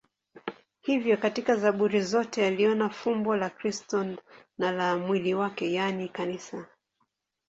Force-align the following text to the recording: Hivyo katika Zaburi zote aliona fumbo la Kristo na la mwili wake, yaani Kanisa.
Hivyo 0.81 1.17
katika 1.17 1.55
Zaburi 1.55 2.01
zote 2.01 2.47
aliona 2.47 2.89
fumbo 2.89 3.35
la 3.35 3.49
Kristo 3.49 4.15
na 4.57 4.71
la 4.71 4.97
mwili 4.97 5.33
wake, 5.33 5.73
yaani 5.73 6.09
Kanisa. 6.09 6.65